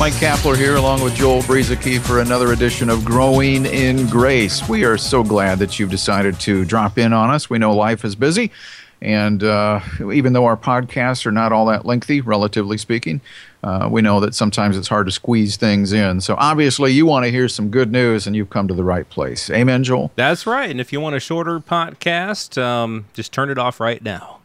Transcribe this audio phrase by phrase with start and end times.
[0.00, 4.66] Mike Kapler here, along with Joel Brueseke, for another edition of Growing in Grace.
[4.66, 7.50] We are so glad that you've decided to drop in on us.
[7.50, 8.50] We know life is busy,
[9.02, 13.20] and uh, even though our podcasts are not all that lengthy, relatively speaking,
[13.62, 16.22] uh, we know that sometimes it's hard to squeeze things in.
[16.22, 19.06] So obviously, you want to hear some good news, and you've come to the right
[19.10, 19.50] place.
[19.50, 20.12] Amen, Joel?
[20.16, 20.70] That's right.
[20.70, 24.39] And if you want a shorter podcast, um, just turn it off right now.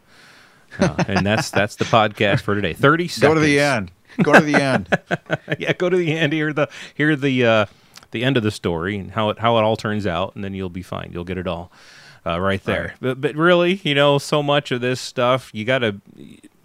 [0.78, 2.72] Uh, and that's that's the podcast for today.
[2.72, 3.28] Thirty seconds.
[3.28, 3.90] Go to the end.
[4.22, 4.88] Go to the end.
[5.58, 6.32] yeah, go to the end.
[6.32, 7.66] Hear the hear the uh,
[8.10, 10.54] the end of the story and how it how it all turns out, and then
[10.54, 11.10] you'll be fine.
[11.12, 11.70] You'll get it all
[12.26, 12.82] uh, right there.
[12.82, 12.96] Right.
[13.00, 16.00] But but really, you know, so much of this stuff you got to.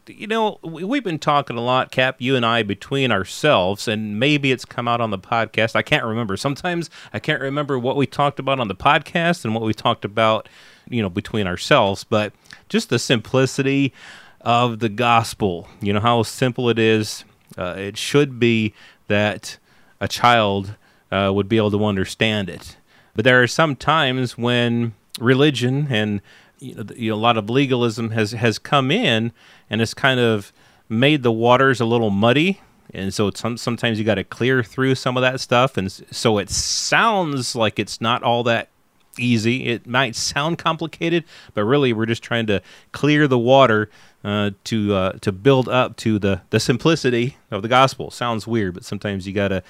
[0.07, 4.51] You know, we've been talking a lot, Cap, you and I, between ourselves, and maybe
[4.51, 5.75] it's come out on the podcast.
[5.75, 6.35] I can't remember.
[6.35, 10.03] Sometimes I can't remember what we talked about on the podcast and what we talked
[10.03, 10.49] about,
[10.89, 12.03] you know, between ourselves.
[12.03, 12.33] But
[12.69, 13.93] just the simplicity
[14.41, 17.23] of the gospel, you know, how simple it is
[17.57, 18.73] uh, it should be
[19.07, 19.57] that
[19.99, 20.75] a child
[21.11, 22.77] uh, would be able to understand it.
[23.15, 26.21] But there are some times when religion and
[26.59, 29.31] you know, a lot of legalism has, has come in
[29.69, 30.53] and has kind of
[30.87, 32.61] made the waters a little muddy.
[32.93, 35.77] And so some, sometimes you got to clear through some of that stuff.
[35.77, 38.69] And so it sounds like it's not all that
[39.17, 39.67] easy.
[39.67, 41.23] It might sound complicated,
[41.53, 43.89] but really we're just trying to clear the water
[44.23, 48.11] uh, to uh, to build up to the the simplicity of the gospel.
[48.11, 49.63] Sounds weird, but sometimes you got to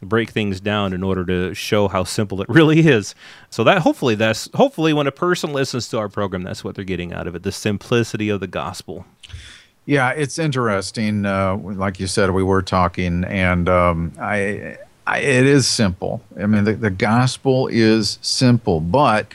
[0.00, 3.14] break things down in order to show how simple it really is.
[3.50, 6.84] So that hopefully that's hopefully when a person listens to our program, that's what they're
[6.84, 9.04] getting out of it: the simplicity of the gospel.
[9.86, 11.24] Yeah, it's interesting.
[11.24, 14.76] Uh, like you said, we were talking, and um, I,
[15.16, 16.22] it is simple.
[16.38, 19.32] I mean, the, the gospel is simple, but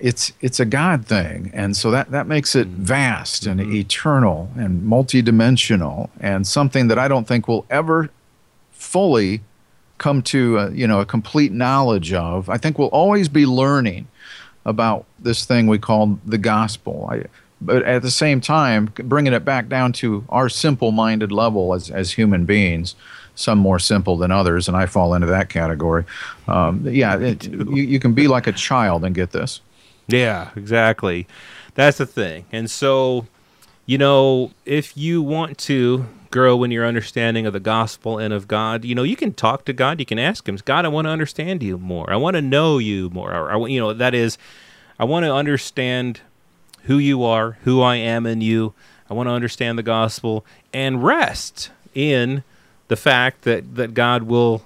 [0.00, 2.82] it's it's a God thing, and so that that makes it mm-hmm.
[2.82, 3.74] vast and mm-hmm.
[3.76, 8.10] eternal and multidimensional, and something that I don't think will ever
[8.72, 9.42] fully
[9.98, 12.48] come to a, you know a complete knowledge of.
[12.48, 14.08] I think we'll always be learning
[14.64, 17.08] about this thing we call the gospel.
[17.10, 17.24] I,
[17.60, 22.12] but at the same time, bringing it back down to our simple-minded level as as
[22.12, 22.94] human beings
[23.40, 26.04] some more simple than others, and I fall into that category.
[26.46, 29.60] Um, yeah, it, you, you can be like a child and get this.
[30.06, 31.26] Yeah, exactly.
[31.74, 32.44] That's the thing.
[32.52, 33.26] And so,
[33.86, 38.46] you know, if you want to grow in your understanding of the gospel and of
[38.46, 39.98] God, you know, you can talk to God.
[39.98, 42.12] You can ask Him, God, I want to understand you more.
[42.12, 43.32] I want to know you more.
[43.32, 44.36] Or, I, you know, that is,
[44.98, 46.20] I want to understand
[46.84, 48.74] who you are, who I am in you.
[49.08, 52.44] I want to understand the gospel and rest in
[52.90, 54.62] the fact that, that God will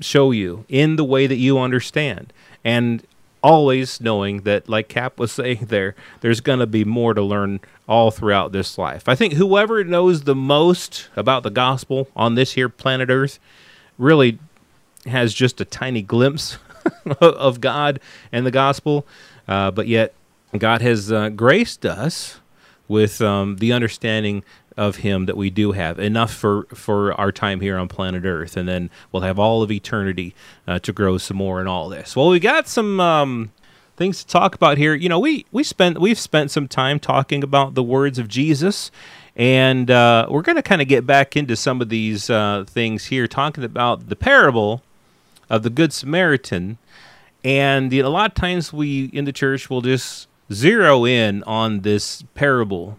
[0.00, 2.32] show you in the way that you understand.
[2.64, 3.06] And
[3.42, 7.60] always knowing that, like Cap was saying there, there's going to be more to learn
[7.86, 9.06] all throughout this life.
[9.06, 13.38] I think whoever knows the most about the gospel on this here planet Earth
[13.98, 14.38] really
[15.04, 16.56] has just a tiny glimpse
[17.20, 18.00] of God
[18.32, 19.06] and the gospel,
[19.46, 20.14] uh, but yet
[20.56, 22.40] God has uh, graced us
[22.88, 24.42] with um, the understanding
[24.78, 25.98] of him that we do have.
[25.98, 29.70] Enough for for our time here on planet earth and then we'll have all of
[29.70, 30.34] eternity
[30.66, 32.16] uh, to grow some more in all this.
[32.16, 33.52] Well we got some um,
[33.96, 34.94] things to talk about here.
[34.94, 38.90] You know we we spent we've spent some time talking about the words of jesus
[39.38, 43.06] and uh, we're going to kind of get back into some of these uh, things
[43.06, 44.82] here talking about the parable
[45.48, 46.76] of the good samaritan.
[47.44, 51.44] And you know, a lot of times we in the church will just zero in
[51.44, 52.98] on this parable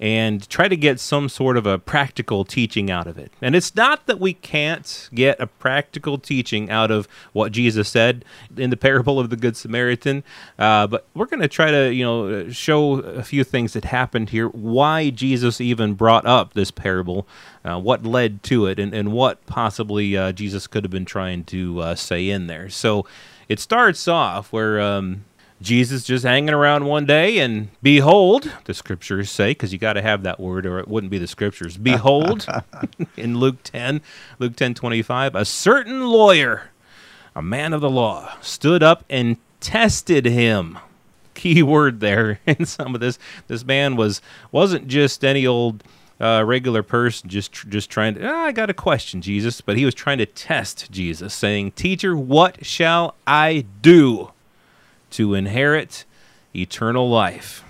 [0.00, 3.32] and try to get some sort of a practical teaching out of it.
[3.40, 8.24] And it's not that we can't get a practical teaching out of what Jesus said
[8.56, 10.24] in the parable of the Good Samaritan,
[10.58, 14.30] uh, but we're going to try to, you know, show a few things that happened
[14.30, 17.26] here, why Jesus even brought up this parable,
[17.64, 21.44] uh, what led to it, and, and what possibly uh, Jesus could have been trying
[21.44, 22.68] to uh, say in there.
[22.68, 23.06] So
[23.48, 24.80] it starts off where.
[24.80, 25.24] Um,
[25.64, 30.02] Jesus just hanging around one day, and behold, the scriptures say, because you got to
[30.02, 31.78] have that word, or it wouldn't be the scriptures.
[31.78, 32.46] Behold,
[33.16, 34.02] in Luke 10,
[34.38, 36.70] Luke 10 25, a certain lawyer,
[37.34, 40.78] a man of the law, stood up and tested him.
[41.32, 43.18] Key word there in some of this.
[43.48, 44.20] This man was
[44.52, 45.82] wasn't just any old
[46.20, 48.30] uh, regular person, just just trying to.
[48.30, 52.14] Oh, I got a question, Jesus, but he was trying to test Jesus, saying, "Teacher,
[52.14, 54.30] what shall I do?"
[55.14, 56.04] To inherit
[56.54, 57.64] eternal life.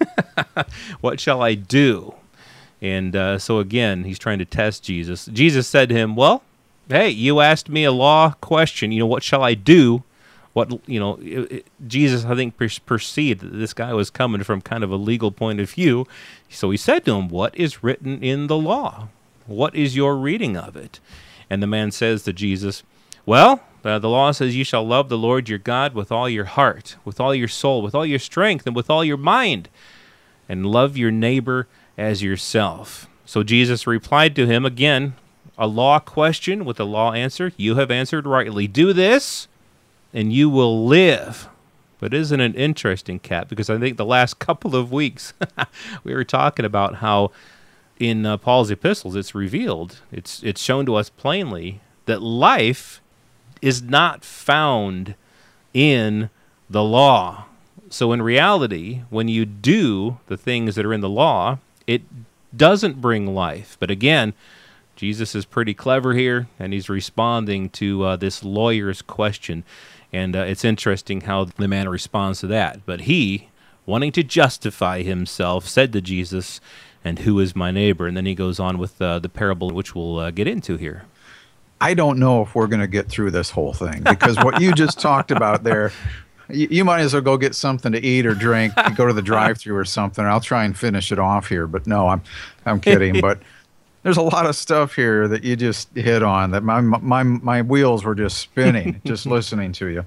[1.00, 2.14] what shall I do?
[2.80, 5.26] And uh, so again, he's trying to test Jesus.
[5.26, 6.42] Jesus said to him, Well,
[6.88, 8.92] hey, you asked me a law question.
[8.92, 10.02] You know, what shall I do?
[10.52, 14.42] What, you know, it, it, Jesus, I think, per- perceived that this guy was coming
[14.42, 16.06] from kind of a legal point of view.
[16.48, 19.08] So he said to him, What is written in the law?
[19.46, 21.00] What is your reading of it?
[21.48, 22.82] And the man says to Jesus,
[23.30, 26.46] Well, uh, the law says, You shall love the Lord your God with all your
[26.46, 29.68] heart, with all your soul, with all your strength, and with all your mind,
[30.48, 33.08] and love your neighbor as yourself.
[33.24, 35.14] So Jesus replied to him again,
[35.56, 37.52] a law question with a law answer.
[37.56, 38.66] You have answered rightly.
[38.66, 39.46] Do this,
[40.12, 41.48] and you will live.
[42.00, 43.48] But isn't it interesting, Cap?
[43.48, 45.34] Because I think the last couple of weeks
[46.02, 47.30] we were talking about how
[47.96, 53.00] in uh, Paul's epistles it's revealed, it's it's shown to us plainly that life
[53.62, 55.14] is not found
[55.74, 56.30] in
[56.68, 57.44] the law.
[57.88, 62.02] So in reality, when you do the things that are in the law, it
[62.56, 63.76] doesn't bring life.
[63.80, 64.32] But again,
[64.96, 69.64] Jesus is pretty clever here, and he's responding to uh, this lawyer's question.
[70.12, 72.84] And uh, it's interesting how the man responds to that.
[72.84, 73.48] But he,
[73.86, 76.60] wanting to justify himself, said to Jesus,
[77.04, 78.06] And who is my neighbor?
[78.06, 81.04] And then he goes on with uh, the parable, which we'll uh, get into here.
[81.80, 84.72] I don't know if we're going to get through this whole thing because what you
[84.72, 85.92] just talked about there,
[86.48, 89.22] you, you, might as well go get something to eat or drink, go to the
[89.22, 90.24] drive-through or something.
[90.24, 92.22] I'll try and finish it off here, but no, I'm
[92.66, 93.20] I'm kidding.
[93.22, 93.38] but
[94.02, 97.62] there's a lot of stuff here that you just hit on that my my my
[97.62, 100.04] wheels were just spinning just listening to you.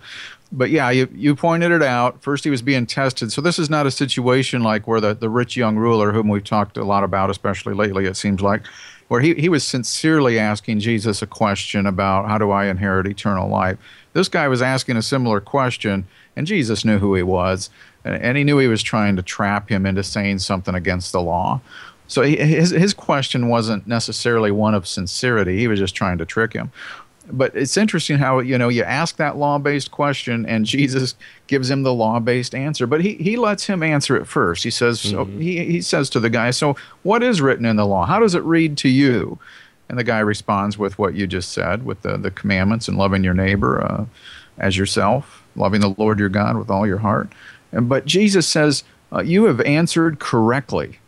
[0.52, 2.22] But yeah, you you pointed it out.
[2.22, 3.32] First, he was being tested.
[3.32, 6.44] So this is not a situation like where the the rich young ruler, whom we've
[6.44, 8.62] talked a lot about, especially lately, it seems like
[9.14, 13.48] where he, he was sincerely asking Jesus a question about how do I inherit eternal
[13.48, 13.78] life.
[14.14, 17.70] This guy was asking a similar question, and Jesus knew who he was,
[18.04, 21.62] and he knew he was trying to trap him into saying something against the law.
[22.08, 26.54] So his, his question wasn't necessarily one of sincerity, he was just trying to trick
[26.54, 26.72] him
[27.32, 31.16] but it's interesting how you know you ask that law-based question and jesus
[31.48, 32.88] gives him the law-based answer.
[32.88, 34.64] But he, he lets him answer it first.
[34.64, 35.12] He says mm-hmm.
[35.12, 38.06] so he, he says to the guy so what is written in the law?
[38.06, 39.38] How does it read to you?
[39.90, 43.24] And the guy responds with what you just said with the, the commandments and loving
[43.24, 44.06] your neighbor uh,
[44.58, 47.32] as yourself loving the lord your god with all your heart.
[47.72, 51.00] And, but jesus says uh, you have answered correctly.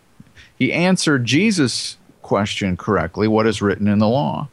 [0.58, 4.50] He answered jesus question correctly what is written in the law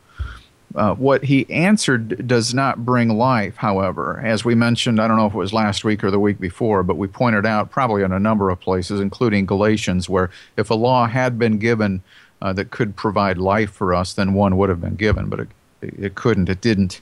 [0.74, 4.20] uh, what he answered does not bring life, however.
[4.24, 6.82] As we mentioned, I don't know if it was last week or the week before,
[6.82, 10.74] but we pointed out probably in a number of places, including Galatians, where if a
[10.74, 12.02] law had been given
[12.40, 15.48] uh, that could provide life for us, then one would have been given, but it,
[15.80, 17.00] it couldn't, it didn't.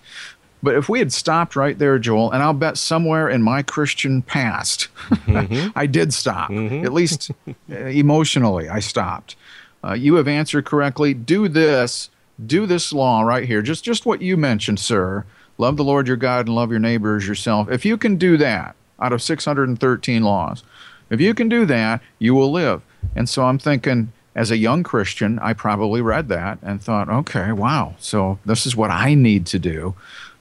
[0.62, 4.22] But if we had stopped right there, Joel, and I'll bet somewhere in my Christian
[4.22, 5.70] past, mm-hmm.
[5.78, 6.84] I did stop, mm-hmm.
[6.84, 7.30] at least
[7.70, 9.36] uh, emotionally, I stopped.
[9.82, 11.14] Uh, you have answered correctly.
[11.14, 12.10] Do this
[12.46, 15.24] do this law right here, just just what you mentioned, sir.
[15.58, 17.70] Love the Lord your God and love your neighbor as yourself.
[17.70, 20.62] If you can do that out of 613 laws,
[21.10, 22.82] if you can do that, you will live.
[23.14, 27.52] And so I'm thinking, as a young Christian, I probably read that and thought, okay,
[27.52, 29.94] wow, so this is what I need to do,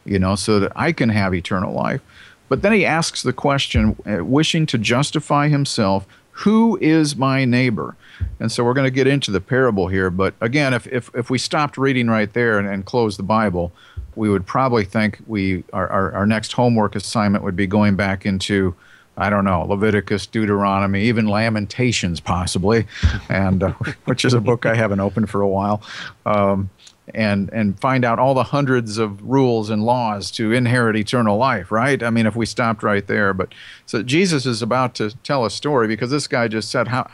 [0.06, 2.02] you know, so that I can have eternal life.
[2.48, 6.08] But then he asks the question, uh, wishing to justify himself,
[6.40, 7.98] who is my neighbor?
[8.40, 10.10] And so we're going to get into the parable here.
[10.10, 13.74] But again, if, if, if we stopped reading right there and, and closed the Bible,
[14.16, 18.26] we would probably think we our, our, our next homework assignment would be going back
[18.26, 18.74] into
[19.18, 22.88] I don't know Leviticus, Deuteronomy, even Lamentations, possibly,
[23.30, 23.74] and uh,
[24.06, 25.82] which is a book I haven't opened for a while.
[26.26, 26.70] Um,
[27.14, 31.72] and and find out all the hundreds of rules and laws to inherit eternal life
[31.72, 32.02] right?
[32.04, 33.54] I mean if we stopped right there but
[33.86, 37.08] so jesus is about to tell a story because this guy just said how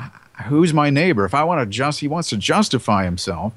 [0.47, 1.25] who's my neighbor?
[1.25, 3.53] If i want to just he wants to justify himself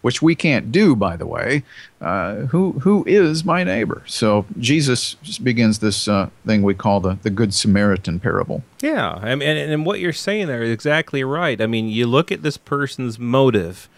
[0.00, 1.64] which we can't do by the way
[2.00, 4.02] uh, who who is my neighbor?
[4.06, 8.62] So jesus begins this uh, thing we call the, the good samaritan parable.
[8.80, 11.60] Yeah and, and what you're saying there is exactly right.
[11.60, 13.88] I mean you look at this person's motive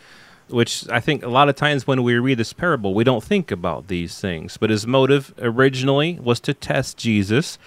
[0.50, 3.50] which I think a lot of times when we read this parable, we don't think
[3.50, 4.56] about these things.
[4.56, 7.58] But his motive originally was to test Jesus.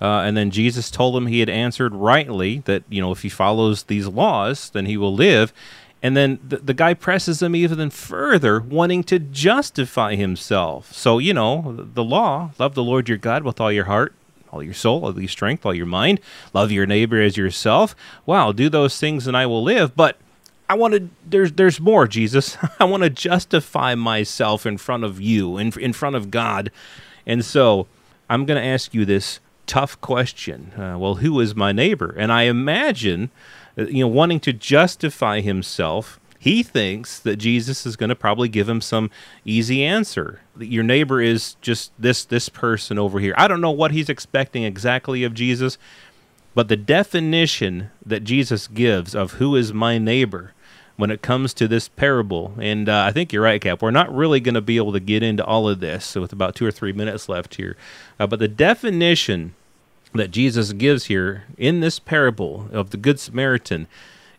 [0.00, 3.28] Uh, and then Jesus told him he had answered rightly that, you know, if he
[3.28, 5.52] follows these laws, then he will live.
[6.02, 10.92] And then the, the guy presses him even further, wanting to justify himself.
[10.92, 14.14] So, you know, the law love the Lord your God with all your heart,
[14.52, 16.20] all your soul, all your strength, all your mind.
[16.52, 17.96] Love your neighbor as yourself.
[18.26, 19.96] Wow, do those things and I will live.
[19.96, 20.18] But
[20.68, 21.08] I want to.
[21.24, 22.56] There's there's more, Jesus.
[22.80, 26.70] I want to justify myself in front of you, in in front of God,
[27.26, 27.86] and so
[28.28, 30.72] I'm going to ask you this tough question.
[30.76, 32.14] Uh, well, who is my neighbor?
[32.16, 33.30] And I imagine,
[33.78, 38.48] uh, you know, wanting to justify himself, he thinks that Jesus is going to probably
[38.48, 39.10] give him some
[39.44, 40.40] easy answer.
[40.58, 43.34] Your neighbor is just this this person over here.
[43.36, 45.78] I don't know what he's expecting exactly of Jesus,
[46.54, 50.52] but the definition that Jesus gives of who is my neighbor
[50.96, 52.54] when it comes to this parable.
[52.60, 53.82] And uh, I think you're right, Cap.
[53.82, 56.32] We're not really going to be able to get into all of this so with
[56.32, 57.76] about two or three minutes left here.
[58.18, 59.54] Uh, but the definition
[60.14, 63.86] that Jesus gives here in this parable of the Good Samaritan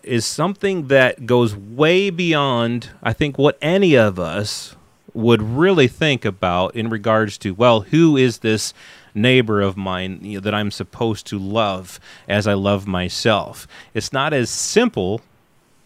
[0.04, 4.76] is something that goes way beyond, I think, what any of us
[5.14, 8.74] would really think about in regards to, well, who is this
[9.14, 13.68] neighbor of mine you know, that I'm supposed to love as I love myself?
[13.94, 15.22] It's not as simple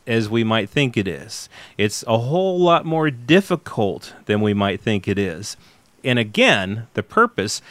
[0.08, 1.50] as we might think it is.
[1.78, 5.58] It's a whole lot more difficult than we might think it is.
[6.04, 7.62] And again, the purpose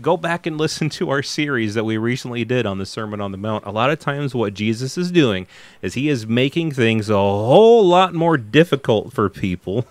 [0.00, 3.32] go back and listen to our series that we recently did on the Sermon on
[3.32, 3.66] the Mount.
[3.66, 5.46] A lot of times, what Jesus is doing
[5.82, 9.86] is he is making things a whole lot more difficult for people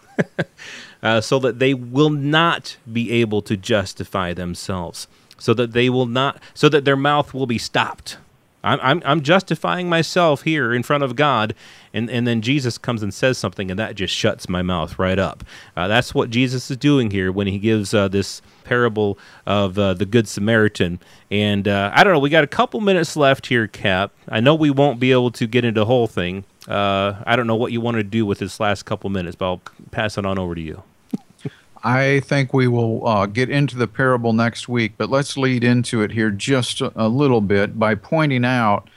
[1.04, 6.08] uh, so that they will not be able to justify themselves, so that they will
[6.08, 8.18] not, so that their mouth will be stopped
[8.64, 11.56] I'm, I'm, I'm justifying myself here in front of God,
[11.94, 15.18] and, and then Jesus comes and says something, and that just shuts my mouth right
[15.20, 15.44] up.
[15.76, 19.94] Uh, that's what Jesus is doing here when he gives uh, this parable of uh,
[19.94, 21.00] the Good Samaritan.
[21.30, 24.12] And uh, I don't know, we got a couple minutes left here, Cap.
[24.30, 26.44] I know we won't be able to get into the whole thing.
[26.68, 29.46] Uh, I don't know what you want to do with this last couple minutes, but
[29.46, 30.84] I'll pass it on over to you.
[31.84, 36.02] I think we will uh, get into the parable next week, but let's lead into
[36.02, 38.88] it here just a, a little bit by pointing out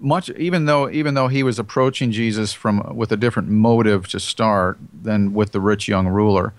[0.00, 4.20] much even though even though he was approaching Jesus from with a different motive to
[4.20, 6.52] start than with the rich young ruler.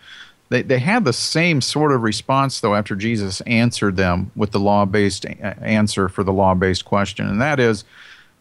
[0.50, 4.60] They, they had the same sort of response though after Jesus answered them with the
[4.60, 7.86] law-based answer for the law-based question and that is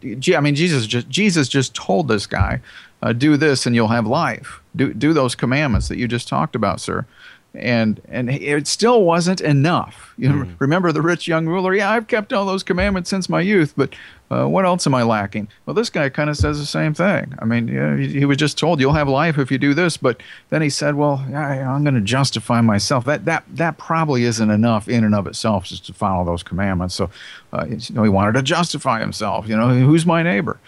[0.02, 2.60] I mean Jesus just Jesus just told this guy
[3.02, 6.54] uh, do this and you'll have life do do those commandments that you just talked
[6.54, 7.06] about sir
[7.54, 10.14] and and it still wasn't enough.
[10.18, 10.54] You mm.
[10.58, 11.74] remember the rich young ruler?
[11.74, 13.94] Yeah, I've kept all those commandments since my youth, but
[14.30, 15.48] uh, what else am I lacking?
[15.64, 17.34] Well, this guy kind of says the same thing.
[17.38, 19.96] I mean, yeah, he, he, was just told you'll have life if you do this,
[19.96, 24.24] but then he said, "Well, I, I'm going to justify myself." That that that probably
[24.24, 26.94] isn't enough in and of itself just to follow those commandments.
[26.94, 27.10] So,
[27.52, 29.48] uh, you know, he wanted to justify himself.
[29.48, 30.58] You know, who's my neighbor?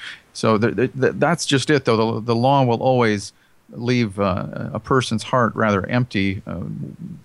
[0.40, 2.14] So th- th- that's just it, though.
[2.14, 3.34] The, the law will always
[3.72, 6.62] leave uh, a person's heart rather empty, uh,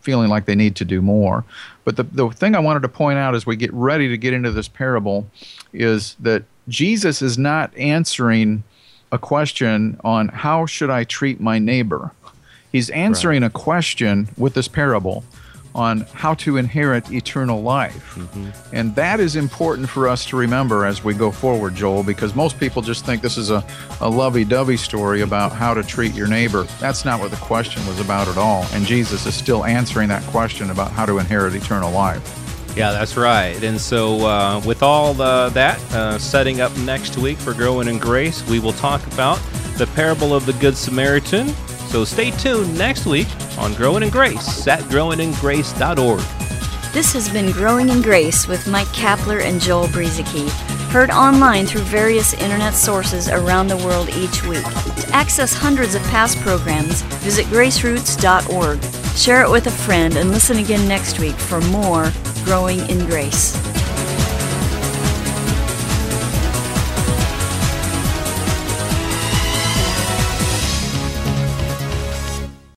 [0.02, 1.46] feeling like they need to do more.
[1.86, 4.34] But the, the thing I wanted to point out as we get ready to get
[4.34, 5.28] into this parable
[5.72, 8.66] is that Jesus is not answering
[9.14, 12.12] a question on how should I treat my neighbor.
[12.70, 13.48] He's answering right.
[13.48, 15.24] a question with this parable
[15.76, 18.16] on how to inherit eternal life.
[18.16, 18.50] Mm-hmm.
[18.74, 22.58] And that is important for us to remember as we go forward, Joel, because most
[22.58, 23.64] people just think this is a,
[24.00, 26.64] a lovey dovey story about how to treat your neighbor.
[26.80, 28.66] That's not what the question was about at all.
[28.72, 32.42] And Jesus is still answering that question about how to inherit eternal life.
[32.78, 33.62] Yeah, that's right.
[33.64, 38.00] And so, uh, with all the, that, uh, setting up next week for Growing in
[38.00, 39.40] Grace, we will talk about
[39.78, 41.54] the parable of the Good Samaritan,
[41.96, 46.20] so stay tuned next week on Growing in Grace at growingingrace.org.
[46.92, 50.50] This has been Growing in Grace with Mike Kapler and Joel Brueseke,
[50.92, 54.66] heard online through various internet sources around the world each week.
[54.66, 58.84] To access hundreds of past programs, visit graceroots.org.
[59.16, 62.12] Share it with a friend and listen again next week for more
[62.44, 63.56] Growing in Grace.